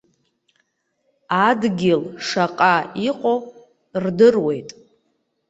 Адгьыл 1.47 2.03
шаҟа 2.27 2.75
ыҟоу 3.09 3.39
рдыруеит. 4.03 4.69